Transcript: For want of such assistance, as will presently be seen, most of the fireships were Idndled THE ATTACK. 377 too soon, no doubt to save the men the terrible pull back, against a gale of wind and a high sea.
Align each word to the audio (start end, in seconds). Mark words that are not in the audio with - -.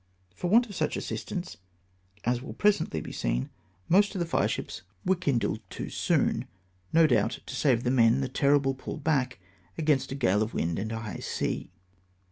For 0.33 0.49
want 0.49 0.65
of 0.65 0.73
such 0.73 0.97
assistance, 0.97 1.57
as 2.23 2.41
will 2.41 2.53
presently 2.55 3.01
be 3.01 3.11
seen, 3.11 3.51
most 3.87 4.15
of 4.15 4.19
the 4.19 4.25
fireships 4.25 4.81
were 5.05 5.13
Idndled 5.15 5.57
THE 5.57 5.57
ATTACK. 5.57 5.69
377 5.69 5.69
too 5.69 5.89
soon, 6.41 6.47
no 6.91 7.05
doubt 7.05 7.39
to 7.45 7.55
save 7.55 7.83
the 7.83 7.91
men 7.91 8.21
the 8.21 8.27
terrible 8.27 8.73
pull 8.73 8.97
back, 8.97 9.39
against 9.77 10.11
a 10.11 10.15
gale 10.15 10.41
of 10.41 10.55
wind 10.55 10.79
and 10.79 10.91
a 10.91 11.01
high 11.01 11.19
sea. 11.19 11.69